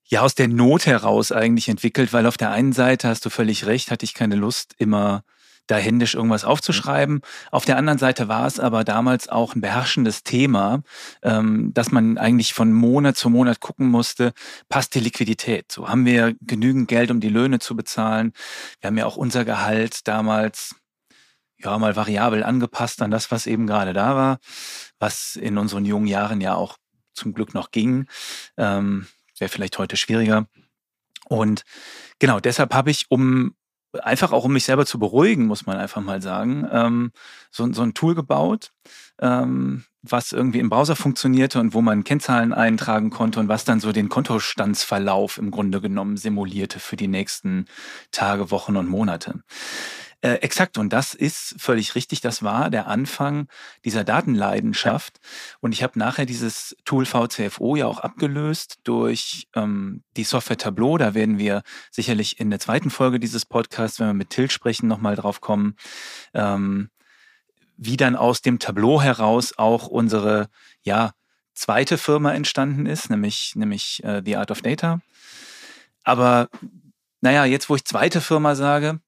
[0.06, 3.66] ja aus der Not heraus eigentlich entwickelt, weil auf der einen Seite hast du völlig
[3.66, 5.24] recht, hatte ich keine Lust, immer
[5.70, 7.20] da händisch irgendwas aufzuschreiben.
[7.50, 10.82] Auf der anderen Seite war es aber damals auch ein beherrschendes Thema,
[11.22, 14.32] ähm, dass man eigentlich von Monat zu Monat gucken musste,
[14.68, 15.70] passt die Liquidität?
[15.70, 18.32] So haben wir genügend Geld, um die Löhne zu bezahlen.
[18.80, 20.74] Wir haben ja auch unser Gehalt damals
[21.58, 24.38] ja mal variabel angepasst an das, was eben gerade da war,
[24.98, 26.78] was in unseren jungen Jahren ja auch
[27.14, 28.06] zum Glück noch ging.
[28.56, 29.06] Ähm,
[29.38, 30.46] Wäre vielleicht heute schwieriger.
[31.28, 31.62] Und
[32.18, 33.54] genau, deshalb habe ich, um
[34.02, 37.12] einfach auch um mich selber zu beruhigen, muss man einfach mal sagen, ähm,
[37.50, 38.72] so, so ein Tool gebaut,
[39.20, 43.80] ähm, was irgendwie im Browser funktionierte und wo man Kennzahlen eintragen konnte und was dann
[43.80, 47.66] so den Kontostandsverlauf im Grunde genommen simulierte für die nächsten
[48.10, 49.42] Tage, Wochen und Monate.
[50.22, 52.20] Äh, exakt, und das ist völlig richtig.
[52.20, 53.48] Das war der Anfang
[53.84, 55.18] dieser Datenleidenschaft.
[55.60, 60.98] Und ich habe nachher dieses Tool VCFO ja auch abgelöst durch ähm, die Software Tableau.
[60.98, 64.88] Da werden wir sicherlich in der zweiten Folge dieses Podcasts, wenn wir mit Till sprechen,
[64.88, 65.74] nochmal drauf kommen.
[66.34, 66.90] Ähm,
[67.78, 70.50] wie dann aus dem Tableau heraus auch unsere
[70.82, 71.12] ja,
[71.54, 75.00] zweite Firma entstanden ist, nämlich, nämlich äh, The Art of Data.
[76.04, 76.48] Aber
[77.22, 79.00] naja, jetzt wo ich zweite Firma sage,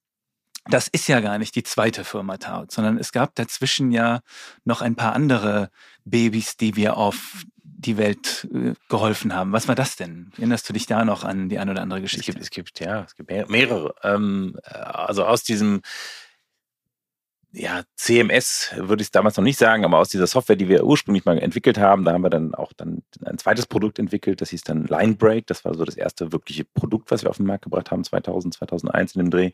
[0.65, 4.21] das ist ja gar nicht die zweite Firma Taut, sondern es gab dazwischen ja
[4.63, 5.69] noch ein paar andere
[6.05, 9.51] Babys, die wir auf die Welt äh, geholfen haben.
[9.51, 10.31] Was war das denn?
[10.37, 12.31] Erinnerst du dich da noch an die eine oder andere Geschichte?
[12.31, 13.93] Es gibt, es gibt ja, es gibt mehrere.
[14.03, 15.81] Ähm, also aus diesem
[17.55, 20.83] ja, CMS würde ich es damals noch nicht sagen, aber aus dieser Software, die wir
[20.85, 24.49] ursprünglich mal entwickelt haben, da haben wir dann auch dann ein zweites Produkt entwickelt, das
[24.49, 25.45] hieß dann Linebreak.
[25.45, 28.55] Das war so das erste wirkliche Produkt, was wir auf den Markt gebracht haben, 2000,
[28.55, 29.51] 2001 in dem Dreh.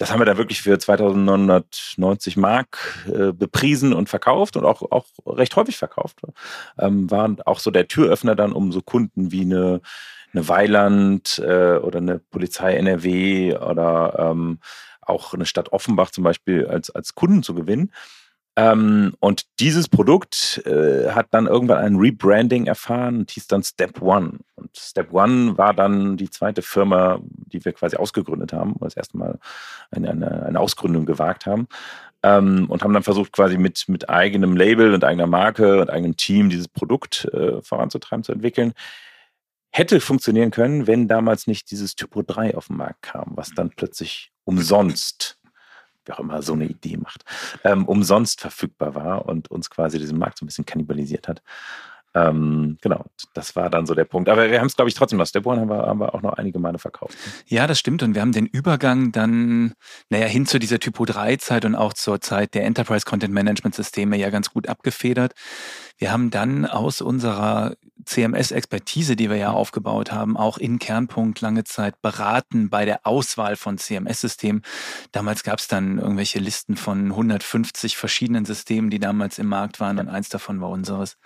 [0.00, 5.04] Das haben wir da wirklich für 2990 Mark äh, bepriesen und verkauft und auch, auch
[5.26, 6.22] recht häufig verkauft.
[6.78, 9.82] Ähm, waren auch so der Türöffner dann, um so Kunden wie eine,
[10.32, 14.60] eine Weiland äh, oder eine Polizei NRW oder ähm,
[15.02, 17.92] auch eine Stadt Offenbach zum Beispiel als, als Kunden zu gewinnen.
[18.56, 24.02] Ähm, und dieses Produkt äh, hat dann irgendwann ein Rebranding erfahren und hieß dann Step
[24.02, 24.38] One.
[24.56, 29.16] Und Step One war dann die zweite Firma, die wir quasi ausgegründet haben, das erste
[29.16, 29.38] Mal
[29.90, 31.68] eine, eine, eine Ausgründung gewagt haben.
[32.22, 36.16] Ähm, und haben dann versucht, quasi mit, mit eigenem Label und eigener Marke und eigenem
[36.16, 38.72] Team dieses Produkt äh, voranzutreiben, zu entwickeln.
[39.72, 43.70] Hätte funktionieren können, wenn damals nicht dieses Typo 3 auf den Markt kam, was dann
[43.70, 45.39] plötzlich umsonst
[46.10, 47.24] wer auch immer so eine Idee macht,
[47.64, 51.42] ähm, umsonst verfügbar war und uns quasi diesen Markt so ein bisschen kannibalisiert hat.
[52.12, 54.28] Ähm, genau, das war dann so der Punkt.
[54.28, 55.24] Aber wir haben es, glaube ich, trotzdem.
[55.24, 57.16] Step One haben wir, haben wir auch noch einige Male verkauft.
[57.46, 58.02] Ja, das stimmt.
[58.02, 59.74] Und wir haben den Übergang dann,
[60.08, 64.16] naja, hin zu dieser Typo 3-Zeit und auch zur Zeit der Enterprise Content Management Systeme
[64.16, 65.34] ja ganz gut abgefedert.
[65.98, 71.64] Wir haben dann aus unserer CMS-Expertise, die wir ja aufgebaut haben, auch in Kernpunkt lange
[71.64, 74.62] Zeit beraten bei der Auswahl von CMS-Systemen.
[75.12, 79.98] Damals gab es dann irgendwelche Listen von 150 verschiedenen Systemen, die damals im Markt waren
[79.98, 81.16] und eins davon war unseres.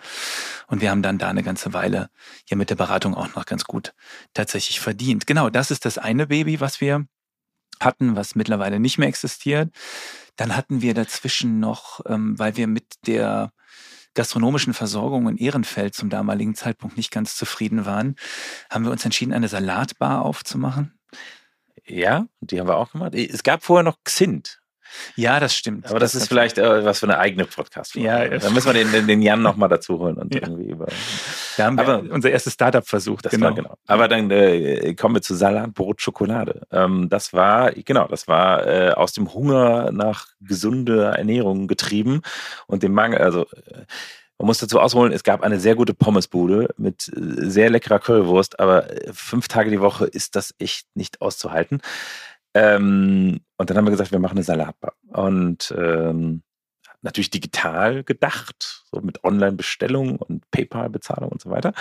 [0.67, 2.11] Und wir haben dann da eine ganze Weile
[2.49, 3.95] ja mit der Beratung auch noch ganz gut
[4.35, 5.27] tatsächlich verdient.
[5.27, 7.07] Genau, das ist das eine Baby, was wir
[7.81, 9.71] hatten, was mittlerweile nicht mehr existiert.
[10.37, 13.53] Dann hatten wir dazwischen noch, ähm, weil wir mit der
[14.15, 18.17] gastronomischen Versorgung in Ehrenfeld zum damaligen Zeitpunkt nicht ganz zufrieden waren,
[18.71, 20.99] haben wir uns entschieden, eine Salatbar aufzumachen.
[21.87, 23.15] Ja, die haben wir auch gemacht.
[23.15, 24.61] Es gab vorher noch Xint.
[25.17, 25.87] Ja, das stimmt.
[25.87, 28.05] Aber das, das ist vielleicht äh, was für eine eigene podcast -Folge.
[28.05, 30.43] Ja, da müssen wir den, den Jan nochmal dazu holen und ja.
[30.43, 30.87] irgendwie über.
[31.57, 33.27] Da haben wir unser erstes Startup versucht.
[33.27, 33.47] Das genau.
[33.47, 33.75] War, genau.
[33.87, 36.63] Aber dann äh, kommen wir zu Salat, Brot, Schokolade.
[36.71, 42.23] Ähm, das war, genau, das war äh, aus dem Hunger nach gesunder Ernährung getrieben
[42.67, 43.85] und dem Mangel, also äh,
[44.39, 48.59] man muss dazu ausholen, es gab eine sehr gute Pommesbude mit äh, sehr leckerer Currywurst,
[48.59, 51.81] aber äh, fünf Tage die Woche ist das echt nicht auszuhalten.
[52.55, 54.95] Ähm, und dann haben wir gesagt, wir machen eine Salatbar.
[55.09, 56.43] Und ähm,
[57.05, 61.73] natürlich digital gedacht, so mit Online-Bestellung und PayPal-Bezahlung und so weiter.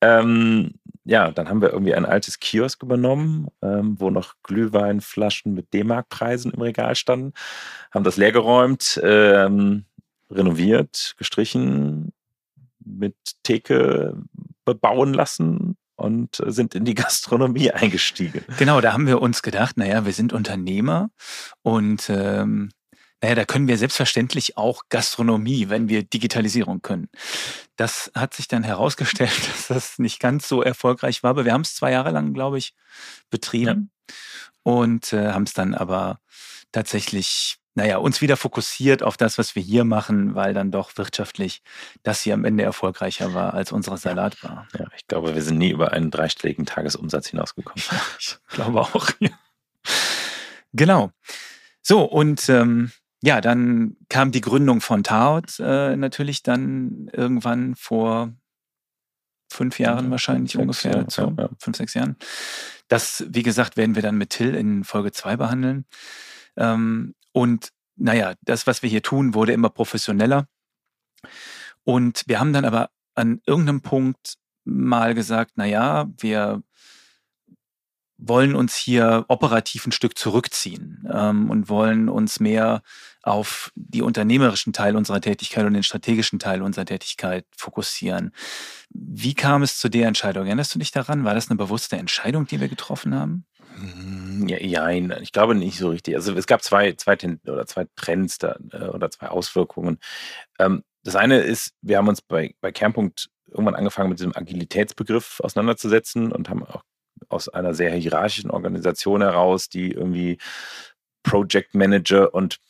[0.00, 5.72] Ähm, ja, dann haben wir irgendwie ein altes Kiosk übernommen, ähm, wo noch Glühweinflaschen mit
[5.72, 7.32] D-Mark-Preisen im Regal standen,
[7.92, 9.84] haben das leergeräumt, ähm,
[10.30, 12.12] renoviert, gestrichen,
[12.84, 14.16] mit Theke
[14.64, 18.44] bebauen lassen und sind in die Gastronomie eingestiegen.
[18.58, 21.10] Genau, da haben wir uns gedacht, naja, wir sind Unternehmer
[21.62, 22.70] und ähm,
[23.24, 27.08] naja, da können wir selbstverständlich auch Gastronomie, wenn wir Digitalisierung können.
[27.76, 31.62] Das hat sich dann herausgestellt, dass das nicht ganz so erfolgreich war, aber wir haben
[31.62, 32.74] es zwei Jahre lang, glaube ich,
[33.30, 34.14] betrieben ja.
[34.62, 36.20] und äh, haben es dann aber
[36.70, 41.62] tatsächlich naja, uns wieder fokussiert auf das, was wir hier machen, weil dann doch wirtschaftlich
[42.02, 44.68] das hier am Ende erfolgreicher war als unsere Salatbar.
[44.78, 47.82] Ja, ich glaube, wir sind nie über einen dreistelligen Tagesumsatz hinausgekommen.
[48.20, 49.08] Ich glaube auch.
[49.18, 49.30] Ja.
[50.74, 51.10] Genau.
[51.82, 52.92] So, und ähm,
[53.24, 58.34] ja, dann kam die Gründung von Taut äh, natürlich dann irgendwann vor
[59.50, 61.48] fünf Jahren wahrscheinlich fünf, ungefähr, ja, so, ja.
[61.58, 62.16] fünf, sechs Jahren.
[62.88, 65.86] Das, wie gesagt, werden wir dann mit Till in Folge zwei behandeln.
[66.56, 70.46] Ähm, und naja, das, was wir hier tun, wurde immer professioneller.
[71.84, 74.34] Und wir haben dann aber an irgendeinem Punkt
[74.64, 76.62] mal gesagt, naja, wir
[78.18, 82.82] wollen uns hier operativ ein Stück zurückziehen ähm, und wollen uns mehr
[83.22, 88.32] auf die unternehmerischen Teil unserer Tätigkeit und den strategischen Teil unserer Tätigkeit fokussieren.
[88.90, 90.46] Wie kam es zu der Entscheidung?
[90.46, 91.24] Erinnerst du dich daran?
[91.24, 93.46] War das eine bewusste Entscheidung, die wir getroffen haben?
[93.76, 94.88] Hm, ja, ja,
[95.20, 96.14] ich glaube nicht so richtig.
[96.14, 99.98] Also es gab zwei, zwei, oder zwei Trends da, äh, oder zwei Auswirkungen.
[100.58, 105.40] Ähm, das eine ist, wir haben uns bei, bei Kernpunkt irgendwann angefangen, mit diesem Agilitätsbegriff
[105.40, 106.82] auseinanderzusetzen und haben auch
[107.34, 110.38] aus einer sehr hierarchischen Organisation heraus, die irgendwie
[111.22, 112.60] Project Manager und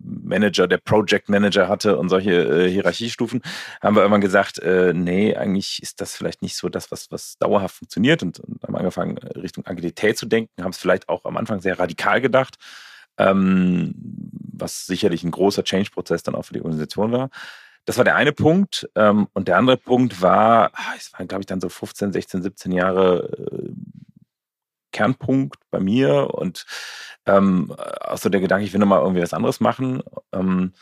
[0.00, 3.42] Manager, der Project Manager hatte und solche äh, Hierarchiestufen,
[3.80, 7.36] haben wir irgendwann gesagt, äh, nee, eigentlich ist das vielleicht nicht so das, was, was
[7.38, 11.24] dauerhaft funktioniert und, und haben angefangen, äh, Richtung Agilität zu denken, haben es vielleicht auch
[11.24, 12.56] am Anfang sehr radikal gedacht,
[13.18, 13.94] ähm,
[14.52, 17.30] was sicherlich ein großer Change-Prozess dann auch für die Organisation war.
[17.84, 18.88] Das war der eine Punkt.
[18.94, 22.42] Ähm, und der andere Punkt war, ah, es waren, glaube ich, dann so 15, 16,
[22.42, 23.70] 17 Jahre äh,
[24.92, 26.66] Kernpunkt bei mir und
[27.26, 30.02] ähm, auch so der Gedanke, ich will nochmal irgendwie was anderes machen.
[30.32, 30.72] Ähm,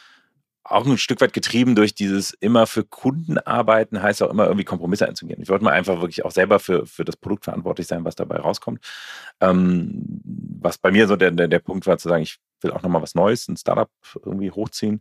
[0.69, 4.65] auch ein Stück weit getrieben durch dieses immer für Kunden arbeiten, heißt auch immer irgendwie
[4.65, 5.41] Kompromisse einzugehen.
[5.41, 8.37] Ich wollte mal einfach wirklich auch selber für, für das Produkt verantwortlich sein, was dabei
[8.37, 8.81] rauskommt.
[9.41, 10.21] Ähm,
[10.61, 13.03] was bei mir so der, der, der Punkt war, zu sagen, ich will auch nochmal
[13.03, 13.91] was Neues, ein Startup
[14.25, 15.01] irgendwie hochziehen.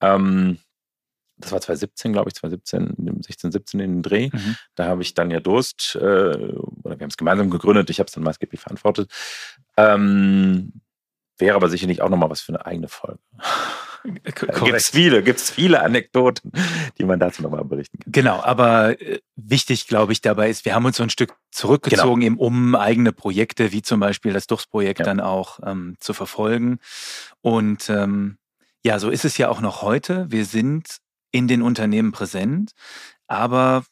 [0.00, 0.58] Ähm,
[1.38, 4.30] das war 2017, glaube ich, 2017, 16, 17 in den Dreh.
[4.32, 4.56] Mhm.
[4.74, 6.52] Da habe ich dann ja Durst, äh,
[6.88, 9.10] oder wir haben es gemeinsam gegründet, ich habe es dann maßgeblich verantwortet.
[9.76, 10.72] Ähm,
[11.38, 13.20] wäre aber sicherlich auch nochmal was für eine eigene Folge.
[14.04, 16.52] Gibt es viele, gibt's viele Anekdoten,
[16.98, 18.12] die man dazu nochmal berichten kann.
[18.12, 22.20] Genau, aber äh, wichtig, glaube ich, dabei ist, wir haben uns so ein Stück zurückgezogen,
[22.20, 22.26] genau.
[22.26, 25.04] eben um eigene Projekte, wie zum Beispiel das Durchsprojekt, ja.
[25.04, 26.78] dann auch ähm, zu verfolgen.
[27.40, 28.38] Und ähm,
[28.84, 30.26] ja, so ist es ja auch noch heute.
[30.30, 30.98] Wir sind
[31.32, 32.72] in den Unternehmen präsent.
[33.26, 33.84] Aber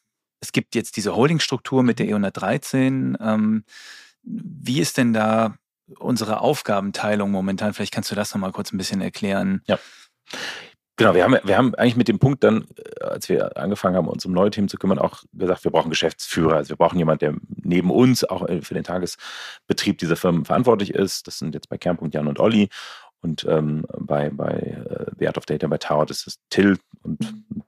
[0.46, 3.16] es gibt jetzt diese Holdingstruktur mit der E113.
[3.20, 3.64] Ähm,
[4.22, 5.56] wie ist denn da
[5.98, 7.74] unsere Aufgabenteilung momentan?
[7.74, 9.62] Vielleicht kannst du das nochmal kurz ein bisschen erklären.
[9.66, 9.78] Ja.
[10.98, 14.06] Genau, wir haben, wir haben eigentlich mit dem Punkt dann, äh, als wir angefangen haben,
[14.06, 16.56] uns um neue Themen zu kümmern, auch gesagt, wir brauchen Geschäftsführer.
[16.56, 21.26] Also wir brauchen jemanden, der neben uns auch für den Tagesbetrieb dieser Firmen verantwortlich ist.
[21.26, 22.68] Das sind jetzt bei Kernpunkt Jan und Olli.
[23.22, 27.18] Und ähm, bei, bei äh, The Art of Data bei Tower, das ist Till und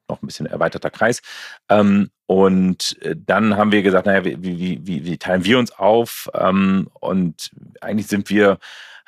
[0.08, 1.20] noch ein bisschen erweiterter Kreis.
[1.68, 5.72] Ähm, und äh, dann haben wir gesagt, naja, wie, wie, wie, wie teilen wir uns
[5.72, 6.28] auf?
[6.34, 8.58] Ähm, und eigentlich sind wir,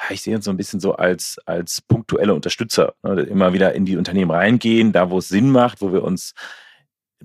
[0.08, 3.22] ich sehe uns so ein bisschen so als, als punktuelle Unterstützer, ne?
[3.22, 6.34] immer wieder in die Unternehmen reingehen, da wo es Sinn macht, wo wir uns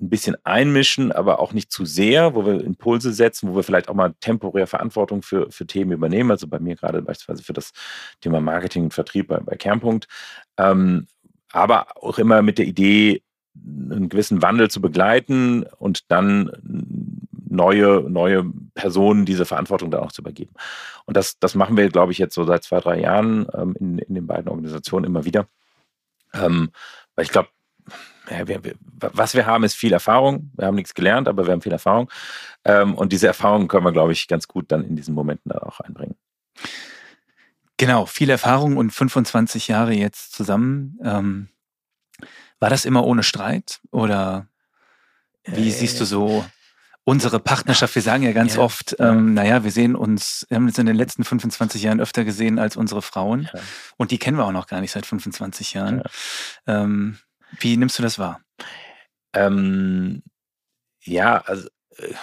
[0.00, 3.88] ein bisschen einmischen, aber auch nicht zu sehr, wo wir Impulse setzen, wo wir vielleicht
[3.88, 6.30] auch mal temporär Verantwortung für, für Themen übernehmen.
[6.30, 7.72] Also bei mir gerade beispielsweise für das
[8.20, 10.06] Thema Marketing und Vertrieb bei, bei Kernpunkt.
[10.58, 11.06] Ähm,
[11.52, 13.22] aber auch immer mit der Idee,
[13.54, 16.50] einen gewissen Wandel zu begleiten und dann
[17.48, 20.52] neue, neue Personen diese Verantwortung dann auch zu übergeben.
[21.06, 23.98] Und das, das machen wir, glaube ich, jetzt so seit zwei, drei Jahren ähm, in,
[23.98, 25.48] in den beiden Organisationen immer wieder.
[26.34, 26.70] Ähm,
[27.14, 27.48] weil ich glaube,
[28.30, 30.50] ja, wir, wir, was wir haben, ist viel Erfahrung.
[30.56, 32.10] Wir haben nichts gelernt, aber wir haben viel Erfahrung.
[32.64, 35.60] Ähm, und diese Erfahrung können wir, glaube ich, ganz gut dann in diesen Momenten dann
[35.60, 36.16] auch einbringen.
[37.76, 40.98] Genau, viel Erfahrung und 25 Jahre jetzt zusammen.
[41.02, 41.48] Ähm,
[42.58, 44.46] war das immer ohne Streit oder
[45.44, 46.44] wie äh, siehst du so
[47.04, 47.94] unsere Partnerschaft?
[47.94, 50.86] Wir sagen ja ganz ja, oft, ähm, naja, wir sehen uns, wir haben uns in
[50.86, 53.60] den letzten 25 Jahren öfter gesehen als unsere Frauen ja.
[53.98, 56.02] und die kennen wir auch noch gar nicht seit 25 Jahren.
[56.66, 56.82] Ja.
[56.82, 57.18] Ähm,
[57.58, 58.40] wie nimmst du das wahr?
[59.34, 60.22] Ähm,
[61.04, 62.14] ja, also äh,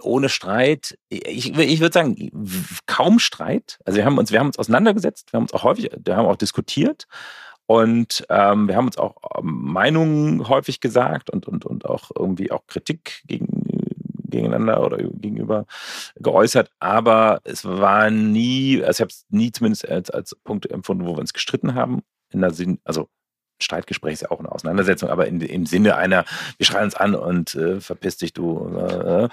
[0.00, 2.30] ohne Streit, ich, ich würde sagen,
[2.86, 3.78] kaum Streit.
[3.84, 6.26] Also wir haben uns, wir haben uns auseinandergesetzt, wir haben uns auch häufig, wir haben
[6.26, 7.06] auch diskutiert
[7.66, 12.50] und ähm, wir haben uns auch ähm, Meinungen häufig gesagt und, und, und auch irgendwie
[12.50, 13.46] auch Kritik gegen,
[14.24, 15.66] gegeneinander oder gegenüber
[16.16, 21.06] geäußert, aber es war nie, also ich habe es nie zumindest als, als Punkt empfunden,
[21.06, 22.02] wo wir uns gestritten haben.
[22.30, 23.08] In der Sinn, also
[23.60, 26.24] Streitgespräch ist ja auch eine Auseinandersetzung, aber in, im Sinne einer,
[26.56, 29.28] wir schreien uns an und äh, verpiss dich du, äh,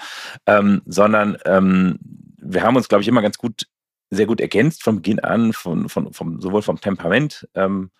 [0.45, 1.99] ähm, sondern ähm,
[2.37, 3.67] wir haben uns, glaube ich, immer ganz gut,
[4.09, 7.91] sehr gut ergänzt von Beginn an, von, von, vom, sowohl vom Temperament, ähm,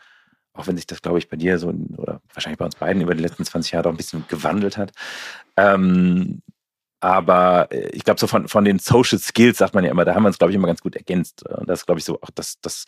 [0.54, 3.16] auch wenn sich das, glaube ich, bei dir so oder wahrscheinlich bei uns beiden über
[3.16, 4.92] die letzten 20 Jahre auch ein bisschen gewandelt hat.
[5.56, 6.42] Ähm,
[7.02, 10.16] aber äh, ich glaube, so von, von den Social Skills sagt man ja immer, da
[10.16, 11.48] haben wir uns, glaube ich, immer ganz gut ergänzt.
[11.50, 12.86] Und das glaube ich so auch, dass, dass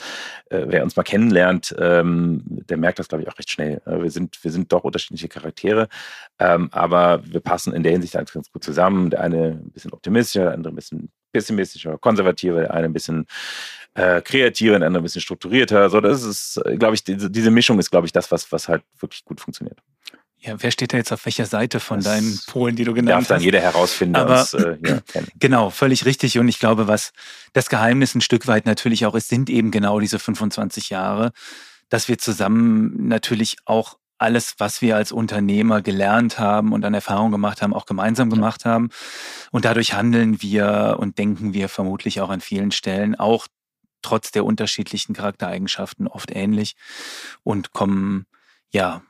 [0.50, 3.82] äh, wer uns mal kennenlernt, ähm, der merkt das, glaube ich, auch recht schnell.
[3.86, 5.90] Äh, wir, sind, wir sind doch unterschiedliche Charaktere,
[6.40, 9.10] ähm, aber wir passen in der Hinsicht ganz, ganz gut zusammen.
[9.10, 13.26] Der eine ein bisschen optimistischer, der andere ein bisschen pessimistischer, konservativer, der eine ein bisschen
[13.96, 15.90] äh, kreativer, der andere ein bisschen strukturierter.
[15.90, 18.84] So, das ist, glaube ich, diese, diese Mischung ist, glaube ich, das, was, was halt
[19.00, 19.80] wirklich gut funktioniert.
[20.44, 23.16] Ja, wer steht da jetzt auf welcher Seite von das deinen Polen, die du genannt
[23.16, 23.30] hast?
[23.30, 25.00] Darf dann jeder herausfinden, aber uns, äh, ja,
[25.40, 26.38] Genau, völlig richtig.
[26.38, 27.14] Und ich glaube, was
[27.54, 31.32] das Geheimnis ein Stück weit natürlich auch ist, sind eben genau diese 25 Jahre,
[31.90, 37.32] dass wir zusammen natürlich auch alles, was wir als Unternehmer gelernt haben und an Erfahrung
[37.32, 38.90] gemacht haben, auch gemeinsam gemacht haben.
[39.52, 43.48] Und dadurch handeln wir und denken wir vermutlich auch an vielen Stellen, auch
[44.02, 46.76] trotz der unterschiedlichen Charaktereigenschaften oft ähnlich
[47.44, 48.26] und kommen
[48.72, 49.02] ja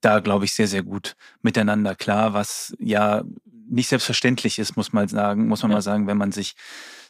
[0.00, 3.22] da, glaube ich, sehr, sehr gut miteinander klar, was ja
[3.68, 5.76] nicht selbstverständlich ist, muss man sagen, muss man ja.
[5.76, 6.54] mal sagen, wenn man sich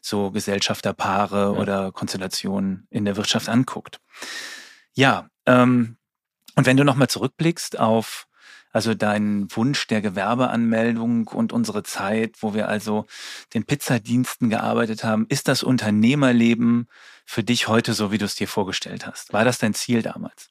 [0.02, 1.60] so Gesellschafterpaare ja.
[1.60, 4.00] oder Konstellationen in der Wirtschaft anguckt.
[4.94, 5.96] Ja, ähm,
[6.56, 8.26] und wenn du nochmal zurückblickst auf
[8.72, 13.06] also deinen Wunsch der Gewerbeanmeldung und unsere Zeit, wo wir also
[13.52, 16.86] den Pizzadiensten gearbeitet haben, ist das Unternehmerleben
[17.24, 19.32] für dich heute so, wie du es dir vorgestellt hast?
[19.32, 20.50] War das dein Ziel damals?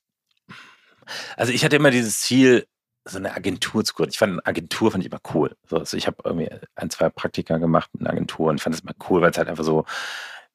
[1.37, 2.65] Also ich hatte immer dieses Ziel,
[3.05, 4.11] so eine Agentur zu gründen.
[4.11, 5.55] Ich fand eine Agentur fand ich immer cool.
[5.71, 8.57] also ich habe irgendwie ein, zwei Praktika gemacht in Agenturen.
[8.57, 9.85] Ich fand das immer cool, weil es halt einfach so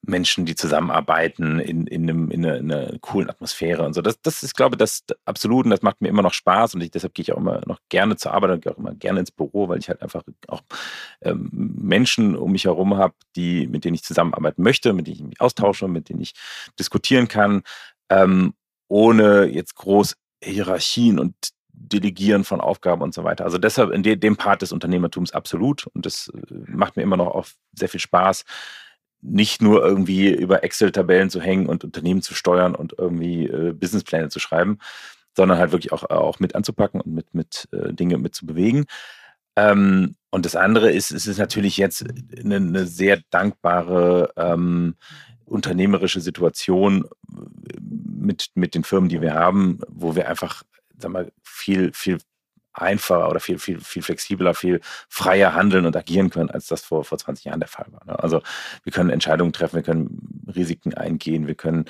[0.07, 4.03] Menschen, die zusammenarbeiten in, in, einem, in, einer, in einer coolen Atmosphäre und so.
[4.03, 6.83] Das, das ist, glaube ich, das absolut und das macht mir immer noch Spaß und
[6.83, 9.21] ich, deshalb gehe ich auch immer noch gerne zur Arbeit und gehe auch immer gerne
[9.21, 10.63] ins Büro, weil ich halt einfach auch
[11.23, 15.23] ähm, Menschen um mich herum habe, die, mit denen ich zusammenarbeiten möchte, mit denen ich
[15.23, 16.35] mich austausche, mit denen ich
[16.79, 17.63] diskutieren kann,
[18.11, 18.55] ähm,
[18.89, 21.35] ohne jetzt groß Hierarchien und
[21.77, 23.45] Delegieren von Aufgaben und so weiter.
[23.45, 27.35] Also deshalb in dem Part des Unternehmertums absolut und das äh, macht mir immer noch
[27.35, 28.45] auch sehr viel Spaß,
[29.21, 34.29] nicht nur irgendwie über Excel-Tabellen zu hängen und Unternehmen zu steuern und irgendwie äh, Businesspläne
[34.29, 34.79] zu schreiben,
[35.37, 38.85] sondern halt wirklich auch, auch mit anzupacken und mit, mit äh, Dinge mit zu bewegen.
[39.57, 42.05] Ähm, und das andere ist, es ist natürlich jetzt
[42.39, 44.97] eine, eine sehr dankbare ähm,
[45.45, 47.07] unternehmerische Situation
[48.25, 50.63] mit, mit den Firmen, die wir haben, wo wir einfach,
[50.99, 52.19] sag mal, viel, viel
[52.75, 57.05] einfacher oder viel, viel, viel flexibler, viel freier handeln und agieren können, als das vor,
[57.05, 58.05] vor 20 Jahren der Fall war.
[58.05, 58.19] Ne?
[58.19, 58.43] Also
[58.83, 61.85] wir können Entscheidungen treffen, wir können Risiken eingehen, wir können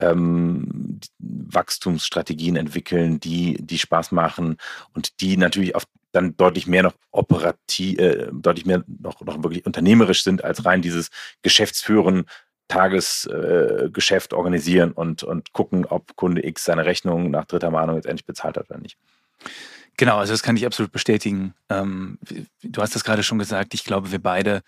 [0.00, 4.56] ähm, Wachstumsstrategien entwickeln, die, die Spaß machen
[4.94, 9.64] und die natürlich oft dann deutlich mehr noch operativ, äh, deutlich mehr noch, noch wirklich
[9.66, 11.10] unternehmerisch sind als rein dieses
[11.42, 12.24] Geschäftsführen
[12.72, 18.06] Tagesgeschäft äh, organisieren und, und gucken, ob Kunde X seine Rechnung nach dritter Mahnung jetzt
[18.06, 18.96] endlich bezahlt hat oder nicht.
[19.98, 21.54] Genau, also das kann ich absolut bestätigen.
[21.68, 22.18] Ähm,
[22.62, 23.74] du hast das gerade schon gesagt.
[23.74, 24.62] Ich glaube, wir beide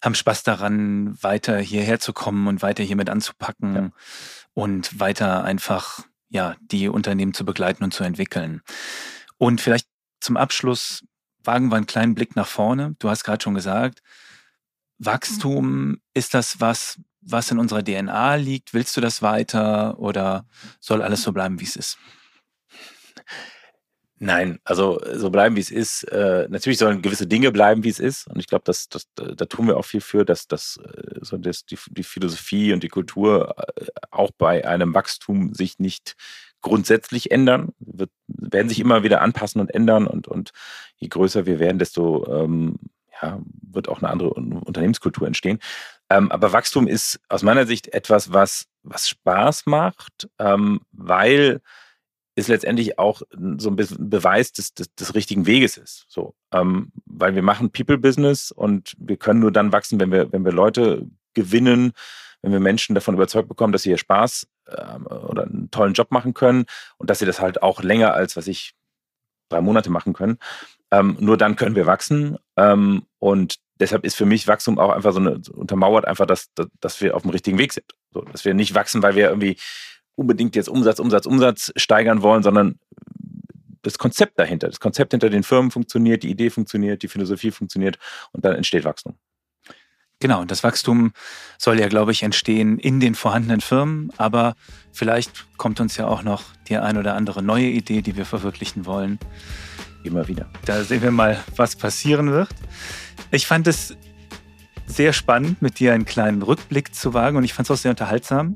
[0.00, 3.90] haben Spaß daran, weiter hierher zu kommen und weiter hiermit anzupacken ja.
[4.52, 8.62] und weiter einfach ja die Unternehmen zu begleiten und zu entwickeln.
[9.38, 9.88] Und vielleicht
[10.20, 11.04] zum Abschluss
[11.42, 12.94] wagen wir einen kleinen Blick nach vorne.
[13.00, 14.02] Du hast gerade schon gesagt,
[14.98, 18.74] Wachstum ist das was, was in unserer DNA liegt?
[18.74, 20.46] Willst du das weiter oder
[20.80, 21.98] soll alles so bleiben, wie es ist?
[24.20, 26.04] Nein, also so bleiben, wie es ist.
[26.04, 28.26] Äh, natürlich sollen gewisse Dinge bleiben, wie es ist.
[28.28, 31.36] Und ich glaube, das, das, da tun wir auch viel für, dass, dass äh, so
[31.36, 36.14] das, die, die Philosophie und die Kultur äh, auch bei einem Wachstum sich nicht
[36.62, 40.06] grundsätzlich ändern, wird, werden sich immer wieder anpassen und ändern.
[40.06, 40.52] Und, und
[40.96, 42.78] je größer wir werden, desto ähm,
[43.20, 45.58] ja, wird auch eine andere Unternehmenskultur entstehen.
[46.10, 51.60] Ähm, aber Wachstum ist aus meiner Sicht etwas, was, was Spaß macht, ähm, weil
[52.36, 53.22] es letztendlich auch
[53.58, 56.04] so ein bisschen Beweis des, des, des richtigen Weges ist.
[56.08, 60.44] So, ähm, weil wir machen People-Business und wir können nur dann wachsen, wenn wir, wenn
[60.44, 61.92] wir Leute gewinnen,
[62.42, 66.10] wenn wir Menschen davon überzeugt bekommen, dass sie hier Spaß ähm, oder einen tollen Job
[66.10, 66.66] machen können
[66.98, 68.74] und dass sie das halt auch länger als, was ich,
[69.48, 70.38] drei Monate machen können.
[70.90, 72.38] Ähm, nur dann können wir wachsen.
[72.56, 77.00] Ähm, und deshalb ist für mich Wachstum auch einfach so eine, untermauert einfach, dass, dass
[77.00, 77.86] wir auf dem richtigen Weg sind.
[78.12, 79.56] So, dass wir nicht wachsen, weil wir irgendwie
[80.14, 82.78] unbedingt jetzt Umsatz, Umsatz, Umsatz steigern wollen, sondern
[83.82, 87.98] das Konzept dahinter, das Konzept hinter den Firmen funktioniert, die Idee funktioniert, die Philosophie funktioniert
[88.32, 89.14] und dann entsteht Wachstum.
[90.20, 91.12] Genau, und das Wachstum
[91.58, 94.54] soll ja, glaube ich, entstehen in den vorhandenen Firmen, aber
[94.92, 98.86] vielleicht kommt uns ja auch noch die ein oder andere neue Idee, die wir verwirklichen
[98.86, 99.18] wollen.
[100.04, 100.46] Immer wieder.
[100.66, 102.50] Da sehen wir mal, was passieren wird.
[103.30, 103.96] Ich fand es
[104.86, 107.90] sehr spannend, mit dir einen kleinen Rückblick zu wagen und ich fand es auch sehr
[107.90, 108.54] unterhaltsam.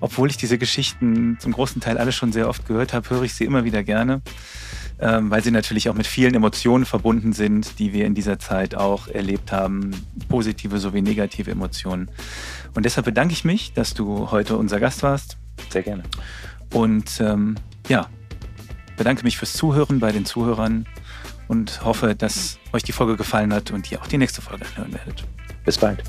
[0.00, 3.34] Obwohl ich diese Geschichten zum großen Teil alle schon sehr oft gehört habe, höre ich
[3.34, 4.22] sie immer wieder gerne,
[5.00, 8.76] ähm, weil sie natürlich auch mit vielen Emotionen verbunden sind, die wir in dieser Zeit
[8.76, 9.90] auch erlebt haben,
[10.28, 12.08] positive sowie negative Emotionen.
[12.74, 15.38] Und deshalb bedanke ich mich, dass du heute unser Gast warst.
[15.70, 16.04] Sehr gerne.
[16.72, 17.56] Und ähm,
[17.88, 18.06] ja,
[18.96, 20.86] bedanke mich fürs Zuhören bei den Zuhörern
[21.48, 24.92] und hoffe, dass euch die Folge gefallen hat und ihr auch die nächste Folge hören
[24.92, 25.24] werdet.
[25.64, 26.02] Bis bald.